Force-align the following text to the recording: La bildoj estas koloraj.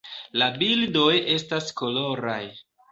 La 0.41 0.47
bildoj 0.61 1.13
estas 1.37 1.71
koloraj. 1.85 2.45